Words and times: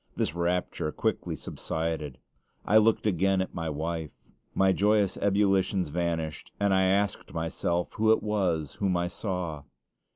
This 0.15 0.33
rapture 0.33 0.91
quickly 0.91 1.35
subsided. 1.35 2.17
I 2.65 2.77
looked 2.77 3.05
again 3.05 3.39
at 3.39 3.53
my 3.53 3.69
wife. 3.69 4.09
My 4.55 4.71
joyous 4.71 5.15
ebullitions 5.17 5.89
vanished, 5.89 6.51
and 6.59 6.73
I 6.73 6.85
asked 6.85 7.35
myself 7.35 7.93
who 7.93 8.11
it 8.11 8.23
was 8.23 8.73
whom 8.77 8.97
I 8.97 9.07
saw. 9.07 9.61